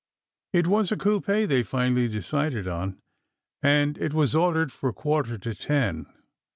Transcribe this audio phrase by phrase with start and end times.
[0.51, 2.99] It was a coupe they finally decided on,
[3.61, 6.07] and it was ordered for a quarter to ten.